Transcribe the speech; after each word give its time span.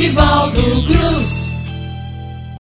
Nivaldo 0.00 0.62
Cruz. 0.86 1.50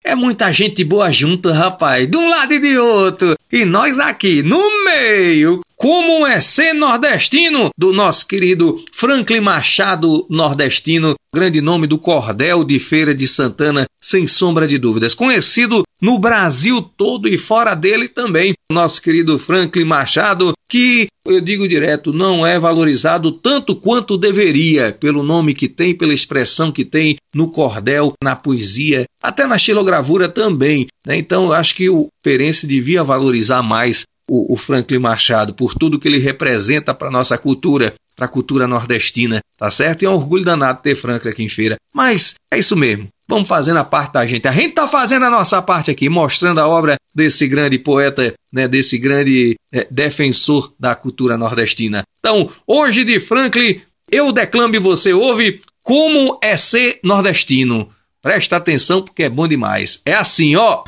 É 0.03 0.15
muita 0.15 0.51
gente 0.51 0.83
boa 0.83 1.11
junto, 1.11 1.51
rapaz, 1.51 2.09
de 2.09 2.17
um 2.17 2.27
lado 2.27 2.51
e 2.51 2.59
de 2.59 2.79
outro. 2.79 3.35
E 3.51 3.63
nós 3.63 4.00
aqui 4.00 4.41
no 4.41 4.83
meio, 4.83 5.61
como 5.75 6.25
é 6.25 6.42
ser 6.42 6.73
nordestino 6.73 7.69
do 7.77 7.93
nosso 7.93 8.27
querido 8.27 8.84
Franklin 8.91 9.41
Machado 9.41 10.26
Nordestino, 10.27 11.13
grande 11.31 11.62
nome 11.62 11.86
do 11.86 12.00
Cordel 12.00 12.63
de 12.63 12.80
Feira 12.80 13.13
de 13.13 13.27
Santana, 13.27 13.85
sem 14.02 14.26
sombra 14.26 14.67
de 14.67 14.80
dúvidas. 14.80 15.13
Conhecido 15.13 15.84
no 16.02 16.17
Brasil 16.17 16.81
todo 16.81 17.30
e 17.30 17.38
fora 17.38 17.76
dele 17.76 18.08
também. 18.09 18.55
Nosso 18.72 18.99
querido 18.99 19.38
Franklin 19.38 19.85
Machado, 19.85 20.54
que 20.70 21.07
eu 21.25 21.41
digo 21.41 21.68
direto, 21.68 22.13
não 22.13 22.45
é 22.45 22.57
valorizado 22.59 23.31
tanto 23.31 23.75
quanto 23.75 24.17
deveria, 24.17 24.91
pelo 24.91 25.23
nome 25.23 25.53
que 25.53 25.67
tem, 25.67 25.95
pela 25.95 26.13
expressão 26.13 26.71
que 26.71 26.85
tem 26.85 27.17
no 27.34 27.49
cordel, 27.49 28.13
na 28.23 28.35
poesia, 28.35 29.05
até 29.22 29.45
na 29.45 29.58
xilogravura 29.58 30.30
também. 30.30 30.88
Né? 31.05 31.17
Então, 31.17 31.45
eu 31.45 31.53
acho 31.53 31.75
que 31.75 31.89
o 31.89 32.08
Perense 32.23 32.66
devia 32.66 33.03
valorizar 33.03 33.61
mais 33.61 34.03
o, 34.30 34.53
o 34.53 34.58
Franklin 34.58 34.99
Machado, 34.99 35.53
por 35.53 35.73
tudo 35.73 35.99
que 35.99 36.08
ele 36.08 36.20
representa 36.20 36.94
para 36.94 37.11
nossa 37.11 37.38
cultura, 37.38 37.94
para 38.16 38.25
a 38.25 38.30
cultura 38.30 38.67
nordestina, 38.67 39.39
tá 39.58 39.72
certo? 39.72 40.02
E 40.02 40.05
é 40.05 40.09
um 40.09 40.16
orgulho 40.16 40.44
danado 40.44 40.81
ter 40.81 40.95
Franklin 40.95 41.31
aqui 41.31 41.44
em 41.44 41.49
feira. 41.49 41.77
Mas 41.94 42.36
é 42.52 42.58
isso 42.58 42.75
mesmo. 42.75 43.08
Vamos 43.27 43.48
fazendo 43.48 43.77
a 43.77 43.84
parte 43.84 44.13
da 44.13 44.26
gente. 44.26 44.48
A 44.48 44.52
gente 44.52 44.73
tá 44.73 44.88
fazendo 44.88 45.26
a 45.26 45.30
nossa 45.30 45.62
parte 45.62 45.91
aqui, 45.91 46.08
mostrando 46.08 46.59
a 46.59 46.67
obra 46.67 46.95
desse 47.13 47.48
grande 47.48 47.77
poeta, 47.77 48.34
né, 48.52 48.67
desse 48.67 48.98
grande 48.98 49.55
é, 49.72 49.86
defensor 49.91 50.73
da 50.80 50.95
cultura 50.95 51.38
nordestina. 51.38 52.03
Então, 52.20 52.50
hoje 52.66 53.03
de 53.03 53.20
Franklin, 53.20 53.81
eu 54.09 54.31
declamo 54.31 54.76
e 54.76 54.80
você 54.80 55.12
ouve 55.12 55.62
como 55.84 56.40
é 56.41 56.55
ser 56.55 57.00
nordestino. 57.03 57.89
Presta 58.22 58.55
atenção 58.55 59.02
porque 59.02 59.23
é 59.23 59.30
bom 59.30 59.48
demais. 59.48 60.02
É 60.05 60.14
assim, 60.14 60.55
ó. 60.55 60.83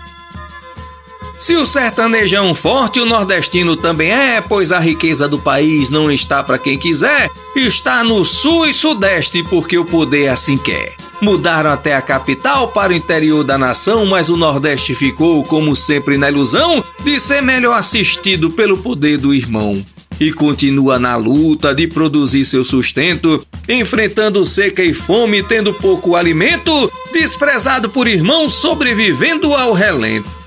Se 1.39 1.55
o 1.55 1.65
sertanejão 1.65 2.53
forte, 2.53 2.99
o 2.99 3.05
nordestino 3.05 3.77
também 3.77 4.11
é, 4.11 4.41
pois 4.41 4.73
a 4.73 4.79
riqueza 4.79 5.25
do 5.25 5.39
país 5.39 5.89
não 5.89 6.11
está 6.11 6.43
para 6.43 6.57
quem 6.57 6.77
quiser, 6.77 7.31
está 7.55 8.03
no 8.03 8.25
sul 8.25 8.67
e 8.67 8.73
sudeste 8.73 9.41
porque 9.43 9.77
o 9.77 9.85
poder 9.85 10.27
assim 10.27 10.57
quer. 10.57 10.97
Mudaram 11.21 11.69
até 11.69 11.95
a 11.95 12.01
capital 12.01 12.67
para 12.67 12.91
o 12.91 12.95
interior 12.95 13.45
da 13.45 13.57
nação, 13.57 14.05
mas 14.05 14.27
o 14.27 14.35
Nordeste 14.35 14.93
ficou, 14.93 15.41
como 15.45 15.77
sempre, 15.77 16.17
na 16.17 16.29
ilusão 16.29 16.83
de 17.05 17.17
ser 17.21 17.41
melhor 17.41 17.77
assistido 17.77 18.51
pelo 18.51 18.77
poder 18.77 19.17
do 19.17 19.33
irmão. 19.33 19.81
E 20.19 20.33
continua 20.33 20.99
na 20.99 21.15
luta 21.15 21.73
de 21.73 21.87
produzir 21.87 22.43
seu 22.43 22.65
sustento, 22.65 23.41
enfrentando 23.67 24.45
seca 24.45 24.83
e 24.83 24.93
fome, 24.93 25.41
tendo 25.41 25.73
pouco 25.73 26.17
alimento, 26.17 26.91
desprezado 27.13 27.89
por 27.89 28.09
irmãos, 28.09 28.51
sobrevivendo 28.51 29.53
ao 29.53 29.71
relento. 29.71 30.38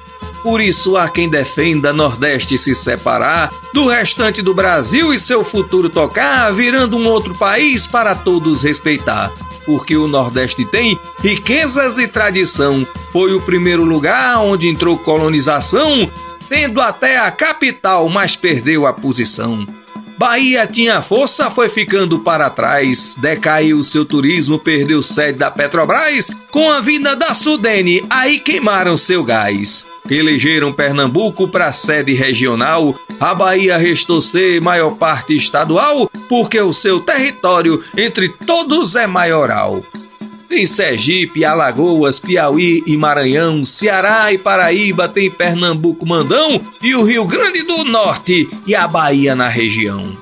Por 0.43 0.61
isso 0.61 0.97
há 0.97 1.09
quem 1.09 1.29
defenda 1.29 1.93
Nordeste 1.93 2.59
se 2.59 2.75
separar 2.75 3.53
do 3.73 3.87
restante 3.87 4.43
do 4.43 4.53
Brasil 4.53 5.15
e 5.15 5.19
seu 5.19 5.45
futuro 5.45 5.89
tocar, 5.89 6.53
virando 6.53 6.97
um 6.97 7.07
outro 7.07 7.35
país 7.35 7.87
para 7.87 8.15
todos 8.15 8.63
respeitar. 8.63 9.33
Porque 9.65 9.97
o 9.97 10.09
Nordeste 10.09 10.65
tem 10.65 10.99
riquezas 11.21 11.97
e 11.97 12.09
tradição. 12.09 12.85
Foi 13.13 13.33
o 13.33 13.41
primeiro 13.41 13.85
lugar 13.85 14.41
onde 14.41 14.69
entrou 14.69 14.99
colonização, 14.99 16.11
tendo 16.49 16.81
até 16.81 17.19
a 17.19 17.31
capital, 17.31 18.09
mas 18.09 18.35
perdeu 18.35 18.85
a 18.85 18.93
posição. 18.93 19.65
Bahia 20.19 20.67
tinha 20.67 21.01
força, 21.01 21.51
foi 21.51 21.69
ficando 21.69 22.19
para 22.19 22.51
trás. 22.51 23.17
Decaiu 23.17 23.83
seu 23.83 24.05
turismo, 24.05 24.59
perdeu 24.59 25.03
sede 25.03 25.39
da 25.39 25.51
Petrobras. 25.51 26.31
Com 26.51 26.71
a 26.71 26.81
vinda 26.81 27.15
da 27.17 27.33
Sudene, 27.33 28.05
aí 28.11 28.39
queimaram 28.39 28.97
seu 28.97 29.25
gás. 29.25 29.87
Elegeram 30.13 30.73
Pernambuco 30.73 31.49
para 31.49 31.73
sede 31.73 32.13
regional. 32.13 32.95
A 33.19 33.35
Bahia 33.35 33.79
restou 33.79 34.21
ser 34.21 34.61
maior 34.61 34.93
parte 34.97 35.35
estadual, 35.35 36.11
porque 36.29 36.61
o 36.61 36.73
seu 36.73 37.01
território 37.01 37.83
entre 37.97 38.29
todos 38.29 38.95
é 38.95 39.07
maioral. 39.07 39.83
Tem 40.49 40.67
Sergipe, 40.67 41.47
Alagoas, 41.47 42.21
Piauí 42.21 42.83
e 42.87 42.95
Maranhão, 42.95 43.65
Ceará 43.65 44.31
e 44.31 44.37
Paraíba, 44.37 45.09
tem 45.09 45.31
Pernambuco, 45.31 46.07
Mandão 46.07 46.61
e 46.83 46.95
o 46.95 47.05
Rio 47.05 47.25
Grande 47.25 47.63
do 47.63 47.85
Norte 47.85 48.51
e 48.67 48.75
a 48.75 48.87
Bahia 48.87 49.35
na 49.35 49.49
região. 49.49 50.15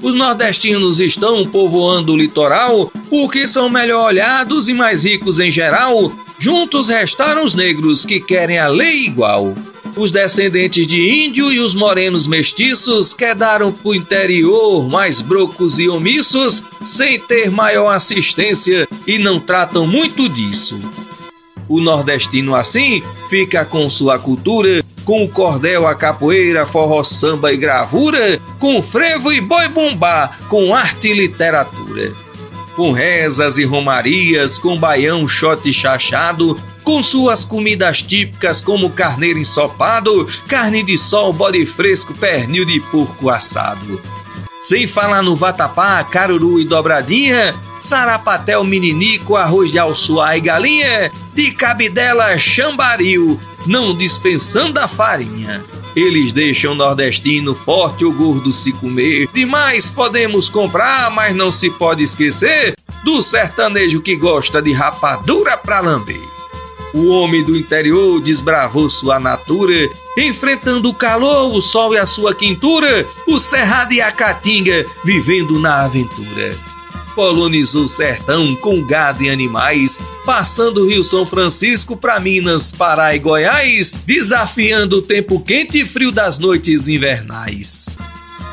Os 0.00 0.14
nordestinos 0.14 1.00
estão 1.00 1.44
povoando 1.46 2.14
o 2.14 2.16
litoral 2.16 2.90
porque 3.10 3.46
são 3.46 3.68
melhor 3.68 4.06
olhados 4.06 4.68
e 4.68 4.74
mais 4.74 5.04
ricos 5.04 5.38
em 5.38 5.50
geral. 5.50 6.12
Juntos 6.46 6.88
restaram 6.90 7.44
os 7.44 7.56
negros 7.56 8.04
que 8.04 8.20
querem 8.20 8.56
a 8.56 8.68
lei 8.68 9.04
igual. 9.04 9.52
Os 9.96 10.12
descendentes 10.12 10.86
de 10.86 11.24
índio 11.24 11.52
e 11.52 11.58
os 11.58 11.74
morenos 11.74 12.28
mestiços 12.28 13.12
quedaram 13.12 13.72
pro 13.72 13.92
interior 13.92 14.88
mais 14.88 15.20
brocos 15.20 15.80
e 15.80 15.88
omissos, 15.88 16.62
sem 16.84 17.18
ter 17.18 17.50
maior 17.50 17.88
assistência 17.88 18.88
e 19.08 19.18
não 19.18 19.40
tratam 19.40 19.88
muito 19.88 20.28
disso. 20.28 20.78
O 21.68 21.80
nordestino 21.80 22.54
assim 22.54 23.02
fica 23.28 23.64
com 23.64 23.90
sua 23.90 24.16
cultura, 24.16 24.84
com 25.04 25.24
o 25.24 25.28
cordel, 25.28 25.84
a 25.84 25.96
capoeira, 25.96 26.64
forró, 26.64 27.02
samba 27.02 27.52
e 27.52 27.56
gravura, 27.56 28.40
com 28.60 28.80
frevo 28.80 29.32
e 29.32 29.40
boi 29.40 29.66
bumbá, 29.66 30.30
com 30.48 30.72
arte 30.72 31.08
e 31.08 31.12
literatura. 31.12 32.25
Com 32.76 32.92
rezas 32.92 33.56
e 33.56 33.64
romarias, 33.64 34.58
com 34.58 34.76
baião, 34.76 35.26
shot 35.26 35.72
chachado, 35.72 36.60
com 36.84 37.02
suas 37.02 37.42
comidas 37.42 38.02
típicas 38.02 38.60
como 38.60 38.90
carneiro 38.90 39.38
ensopado, 39.38 40.28
carne 40.46 40.82
de 40.82 40.98
sol, 40.98 41.32
bode 41.32 41.64
fresco, 41.64 42.12
pernil 42.12 42.66
de 42.66 42.78
porco 42.78 43.30
assado. 43.30 43.98
Sem 44.60 44.86
falar 44.86 45.22
no 45.22 45.34
vatapá, 45.34 46.04
caruru 46.04 46.60
e 46.60 46.66
dobradinha, 46.66 47.54
sarapatel, 47.80 48.62
meninico, 48.62 49.36
arroz 49.36 49.72
de 49.72 49.78
alçoá 49.78 50.36
e 50.36 50.40
galinha, 50.42 51.10
de 51.34 51.52
cabidela, 51.52 52.38
chambaril, 52.38 53.40
não 53.66 53.96
dispensando 53.96 54.78
a 54.78 54.86
farinha. 54.86 55.64
Eles 55.96 56.30
deixam 56.30 56.72
o 56.72 56.74
nordestino 56.74 57.54
forte 57.54 58.04
ou 58.04 58.12
gordo 58.12 58.52
se 58.52 58.70
comer. 58.70 59.26
Demais 59.32 59.88
podemos 59.88 60.46
comprar, 60.46 61.10
mas 61.10 61.34
não 61.34 61.50
se 61.50 61.70
pode 61.70 62.02
esquecer 62.02 62.74
do 63.02 63.22
sertanejo 63.22 64.02
que 64.02 64.14
gosta 64.14 64.60
de 64.60 64.74
rapadura 64.74 65.56
pra 65.56 65.80
lamber. 65.80 66.20
O 66.92 67.08
homem 67.08 67.42
do 67.42 67.56
interior 67.56 68.20
desbravou 68.20 68.90
sua 68.90 69.18
natura, 69.18 69.88
enfrentando 70.18 70.90
o 70.90 70.94
calor, 70.94 71.54
o 71.54 71.62
sol 71.62 71.94
e 71.94 71.98
a 71.98 72.04
sua 72.04 72.34
quintura, 72.34 73.06
o 73.26 73.38
cerrado 73.38 73.94
e 73.94 74.00
a 74.02 74.12
caatinga, 74.12 74.84
vivendo 75.02 75.58
na 75.58 75.84
aventura. 75.84 76.75
Colonizou 77.16 77.86
o 77.86 77.88
sertão 77.88 78.54
com 78.54 78.82
gado 78.82 79.22
e 79.22 79.30
animais, 79.30 79.98
passando 80.26 80.82
o 80.82 80.86
Rio 80.86 81.02
São 81.02 81.24
Francisco 81.24 81.96
para 81.96 82.20
Minas, 82.20 82.72
Pará 82.72 83.16
e 83.16 83.18
Goiás, 83.18 83.94
desafiando 84.04 84.98
o 84.98 85.02
tempo 85.02 85.40
quente 85.40 85.80
e 85.80 85.86
frio 85.86 86.12
das 86.12 86.38
noites 86.38 86.88
invernais. 86.88 87.96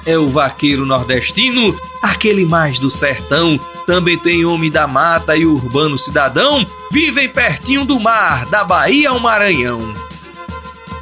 É 0.06 0.18
o 0.18 0.30
vaqueiro 0.30 0.86
nordestino, 0.86 1.78
aquele 2.02 2.46
mais 2.46 2.80
do 2.80 2.90
sertão, 2.90 3.60
também 3.86 4.18
tem 4.18 4.46
homem 4.46 4.72
da 4.72 4.88
mata 4.88 5.36
e 5.36 5.46
urbano 5.46 5.98
cidadão, 5.98 6.66
vivem 6.90 7.28
pertinho 7.28 7.84
do 7.84 8.00
mar, 8.00 8.46
da 8.46 8.64
Bahia 8.64 9.10
ao 9.10 9.20
Maranhão. 9.20 9.94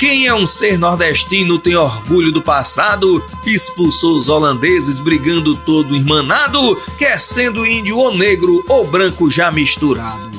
Quem 0.02 0.26
é 0.26 0.34
um 0.34 0.48
ser 0.48 0.80
nordestino 0.80 1.60
tem 1.60 1.76
orgulho 1.76 2.32
do 2.32 2.42
passado, 2.42 3.24
expulsou 3.46 4.18
os 4.18 4.30
holandeses 4.30 5.00
brigando 5.00 5.56
todo 5.58 5.96
irmanado, 5.96 6.76
quer 6.98 7.20
sendo 7.20 7.64
índio 7.64 8.00
ou 8.00 8.18
negro 8.18 8.66
ou 8.68 8.84
branco 8.84 9.30
já 9.30 9.52
misturado. 9.52 10.32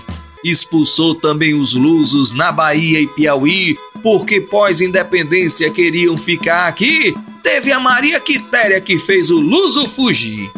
Expulsou 0.43 1.15
também 1.15 1.55
os 1.55 1.75
lusos 1.75 2.33
na 2.33 2.51
Bahia 2.51 2.99
e 2.99 3.07
Piauí, 3.07 3.79
porque 4.03 4.41
pós-independência 4.41 5.71
queriam 5.71 6.17
ficar 6.17 6.67
aqui. 6.67 7.17
Teve 7.41 7.71
a 7.71 7.79
Maria 7.79 8.19
Quitéria 8.19 8.81
que 8.81 8.99
fez 8.99 9.31
o 9.31 9.39
luso 9.39 9.89
fugir. 9.89 10.51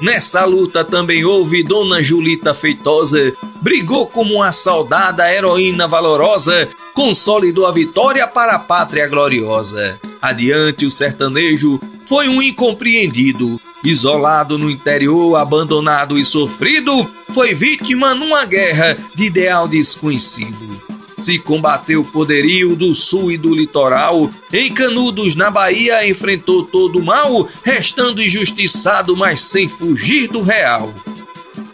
Nessa 0.00 0.44
luta 0.44 0.84
também 0.84 1.24
houve 1.24 1.64
Dona 1.64 2.00
Julita 2.00 2.54
Feitosa, 2.54 3.34
brigou 3.66 4.06
como 4.06 4.34
uma 4.34 4.52
saudada 4.52 5.28
heroína 5.28 5.88
valorosa, 5.88 6.68
consolidou 6.94 7.66
a 7.66 7.72
vitória 7.72 8.24
para 8.24 8.52
a 8.52 8.58
pátria 8.60 9.08
gloriosa. 9.08 9.98
Adiante 10.22 10.86
o 10.86 10.90
sertanejo 10.90 11.80
foi 12.04 12.28
um 12.28 12.40
incompreendido, 12.40 13.60
isolado 13.82 14.56
no 14.56 14.70
interior, 14.70 15.34
abandonado 15.34 16.16
e 16.16 16.24
sofrido, 16.24 17.10
foi 17.34 17.54
vítima 17.54 18.14
numa 18.14 18.44
guerra 18.44 18.96
de 19.16 19.24
ideal 19.24 19.66
desconhecido 19.66 20.86
se 21.18 21.38
combateu 21.38 22.02
o 22.02 22.04
poderio 22.04 22.76
do 22.76 22.94
sul 22.94 23.32
e 23.32 23.38
do 23.38 23.54
litoral. 23.54 24.30
Em 24.52 24.70
Canudos, 24.70 25.34
na 25.34 25.50
Bahia, 25.50 26.06
enfrentou 26.06 26.62
todo 26.62 26.98
o 26.98 27.02
mal, 27.02 27.48
restando 27.64 28.22
injustiçado, 28.22 29.16
mas 29.16 29.40
sem 29.40 29.66
fugir 29.66 30.28
do 30.28 30.42
real. 30.42 30.92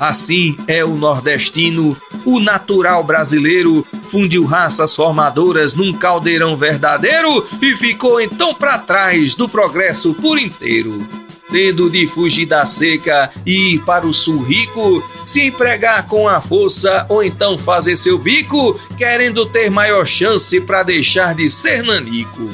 Assim 0.02 0.56
é 0.66 0.84
o 0.84 0.96
nordestino, 0.96 1.96
o 2.24 2.40
natural 2.40 3.04
brasileiro, 3.04 3.86
fundiu 4.02 4.44
raças 4.44 4.96
formadoras 4.96 5.74
num 5.74 5.92
caldeirão 5.92 6.56
verdadeiro 6.56 7.46
e 7.62 7.76
ficou 7.76 8.20
então 8.20 8.52
para 8.52 8.78
trás 8.78 9.36
do 9.36 9.48
progresso 9.48 10.12
por 10.14 10.40
inteiro 10.40 11.06
tendo 11.52 11.88
de 11.90 12.06
fugir 12.06 12.46
da 12.46 12.64
seca 12.64 13.30
e 13.44 13.74
ir 13.74 13.78
para 13.80 14.06
o 14.06 14.14
sul 14.14 14.42
rico, 14.42 15.06
se 15.22 15.42
empregar 15.42 16.06
com 16.06 16.26
a 16.26 16.40
força 16.40 17.04
ou 17.10 17.22
então 17.22 17.58
fazer 17.58 17.94
seu 17.94 18.18
bico, 18.18 18.80
querendo 18.96 19.44
ter 19.44 19.70
maior 19.70 20.06
chance 20.06 20.58
para 20.62 20.82
deixar 20.82 21.34
de 21.34 21.50
ser 21.50 21.82
nanico. 21.82 22.50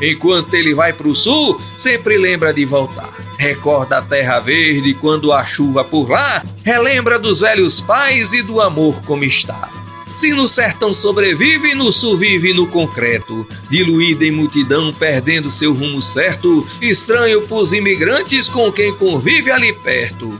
Enquanto 0.00 0.54
ele 0.54 0.74
vai 0.74 0.94
para 0.94 1.08
o 1.08 1.14
sul, 1.14 1.60
sempre 1.76 2.16
lembra 2.16 2.54
de 2.54 2.64
voltar. 2.64 3.27
Recorda 3.38 3.98
a 3.98 4.02
terra 4.02 4.40
verde 4.40 4.94
quando 4.94 5.32
há 5.32 5.46
chuva 5.46 5.84
por 5.84 6.10
lá, 6.10 6.44
relembra 6.64 7.20
dos 7.20 7.38
velhos 7.38 7.80
pais 7.80 8.32
e 8.32 8.42
do 8.42 8.60
amor 8.60 9.00
como 9.02 9.22
está. 9.22 9.68
Se 10.12 10.32
no 10.32 10.48
sertão 10.48 10.92
sobrevive, 10.92 11.76
no 11.76 11.92
sul 11.92 12.16
vive 12.16 12.52
no 12.52 12.66
concreto. 12.66 13.46
Diluída 13.70 14.24
em 14.24 14.32
multidão, 14.32 14.92
perdendo 14.92 15.48
seu 15.48 15.72
rumo 15.72 16.02
certo, 16.02 16.66
estranho 16.82 17.40
pros 17.42 17.72
imigrantes 17.72 18.48
com 18.48 18.72
quem 18.72 18.92
convive 18.92 19.52
ali 19.52 19.72
perto. 19.72 20.36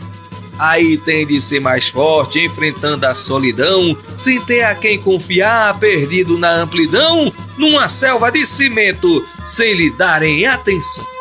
Aí 0.58 0.98
tem 0.98 1.24
de 1.24 1.40
ser 1.40 1.60
mais 1.60 1.88
forte, 1.88 2.40
enfrentando 2.40 3.06
a 3.06 3.14
solidão, 3.14 3.96
sem 4.16 4.40
ter 4.40 4.64
a 4.64 4.74
quem 4.74 4.98
confiar, 4.98 5.78
perdido 5.78 6.36
na 6.36 6.50
amplidão, 6.50 7.32
numa 7.56 7.88
selva 7.88 8.32
de 8.32 8.44
cimento, 8.44 9.24
sem 9.44 9.74
lhe 9.74 9.90
darem 9.90 10.44
atenção. 10.44 11.17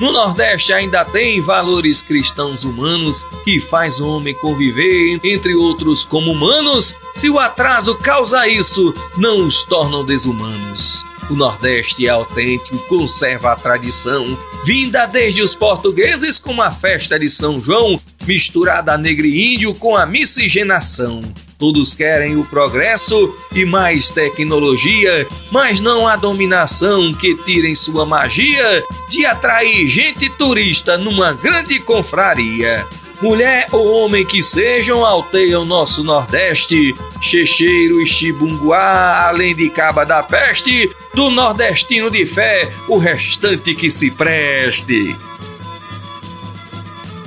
No 0.00 0.10
Nordeste 0.10 0.72
ainda 0.72 1.04
tem 1.04 1.40
valores 1.40 2.02
cristãos 2.02 2.64
humanos 2.64 3.24
que 3.44 3.60
faz 3.60 4.00
o 4.00 4.08
homem 4.08 4.34
conviver 4.34 5.18
entre 5.22 5.54
outros 5.54 6.04
como 6.04 6.32
humanos. 6.32 6.96
Se 7.14 7.28
o 7.30 7.38
atraso 7.38 7.94
causa 7.96 8.48
isso, 8.48 8.94
não 9.16 9.46
os 9.46 9.62
tornam 9.64 10.04
desumanos. 10.04 11.04
O 11.30 11.34
Nordeste 11.34 12.06
é 12.06 12.10
autêntico, 12.10 12.76
conserva 12.88 13.52
a 13.52 13.56
tradição, 13.56 14.26
vinda 14.64 15.06
desde 15.06 15.42
os 15.42 15.54
portugueses 15.54 16.38
com 16.38 16.60
a 16.62 16.70
festa 16.70 17.18
de 17.18 17.28
São 17.28 17.60
João, 17.60 18.00
misturada 18.26 18.94
a 18.94 18.98
negro 18.98 19.26
e 19.26 19.54
índio 19.54 19.74
com 19.74 19.96
a 19.96 20.06
miscigenação. 20.06 21.22
Todos 21.58 21.94
querem 21.94 22.36
o 22.36 22.44
progresso 22.44 23.34
e 23.54 23.64
mais 23.64 24.10
tecnologia, 24.10 25.26
mas 25.50 25.78
não 25.78 26.08
a 26.08 26.16
dominação 26.16 27.14
que 27.14 27.36
tirem 27.36 27.74
sua 27.74 28.04
magia 28.04 28.84
de 29.08 29.24
atrair 29.24 29.88
gente 29.88 30.28
turista 30.30 30.98
numa 30.98 31.32
grande 31.32 31.78
confraria. 31.78 32.84
Mulher 33.20 33.68
ou 33.70 34.02
homem 34.02 34.26
que 34.26 34.42
sejam, 34.42 35.06
alteiam 35.06 35.64
nosso 35.64 36.02
Nordeste, 36.02 36.92
Checheiro 37.20 38.00
e 38.00 38.06
Chibunguá, 38.06 39.28
além 39.28 39.54
de 39.54 39.70
Caba 39.70 40.04
da 40.04 40.24
Peste, 40.24 40.90
do 41.14 41.30
nordestino 41.30 42.10
de 42.10 42.24
fé, 42.24 42.70
o 42.88 42.96
restante 42.96 43.74
que 43.74 43.90
se 43.90 44.10
preste. 44.10 45.14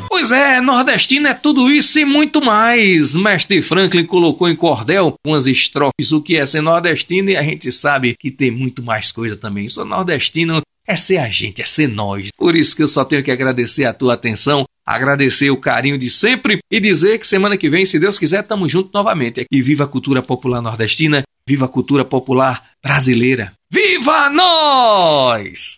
Pois 0.09 0.31
é, 0.31 0.61
nordestino 0.61 1.27
é 1.27 1.33
tudo 1.33 1.69
isso 1.69 1.99
e 1.99 2.05
muito 2.05 2.41
mais. 2.41 3.15
Mestre 3.15 3.61
Franklin 3.61 4.05
colocou 4.05 4.49
em 4.49 4.55
cordel 4.55 5.13
umas 5.25 5.45
estrofes 5.45 6.11
o 6.11 6.21
que 6.21 6.37
é 6.37 6.45
ser 6.45 6.61
nordestino 6.61 7.29
e 7.29 7.37
a 7.37 7.43
gente 7.43 7.71
sabe 7.71 8.15
que 8.17 8.31
tem 8.31 8.49
muito 8.49 8.81
mais 8.81 9.11
coisa 9.11 9.35
também. 9.35 9.67
Sou 9.67 9.85
nordestino 9.85 10.61
é 10.87 10.95
ser 10.95 11.17
a 11.17 11.29
gente, 11.29 11.61
é 11.61 11.65
ser 11.65 11.87
nós. 11.87 12.29
Por 12.37 12.55
isso 12.55 12.75
que 12.75 12.83
eu 12.83 12.87
só 12.87 13.03
tenho 13.03 13.23
que 13.23 13.31
agradecer 13.31 13.85
a 13.85 13.93
tua 13.93 14.13
atenção, 14.13 14.65
agradecer 14.85 15.49
o 15.49 15.57
carinho 15.57 15.97
de 15.97 16.09
sempre 16.09 16.59
e 16.71 16.79
dizer 16.79 17.19
que 17.19 17.27
semana 17.27 17.57
que 17.57 17.69
vem, 17.69 17.85
se 17.85 17.99
Deus 17.99 18.17
quiser, 18.17 18.41
estamos 18.41 18.71
juntos 18.71 18.91
novamente. 18.93 19.45
E 19.51 19.61
viva 19.61 19.83
a 19.83 19.87
cultura 19.87 20.21
popular 20.21 20.61
nordestina, 20.61 21.23
viva 21.47 21.65
a 21.65 21.69
cultura 21.69 22.05
popular 22.05 22.63
brasileira. 22.83 23.51
Viva 23.75 24.30
nós! 24.30 25.74